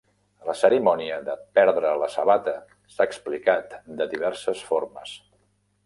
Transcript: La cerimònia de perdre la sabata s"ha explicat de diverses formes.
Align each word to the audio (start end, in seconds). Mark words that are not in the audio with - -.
La 0.45 0.53
cerimònia 0.61 1.19
de 1.27 1.35
perdre 1.59 1.91
la 2.05 2.09
sabata 2.15 2.55
s"ha 2.95 3.09
explicat 3.11 3.79
de 4.01 4.13
diverses 4.17 4.69
formes. 4.73 5.19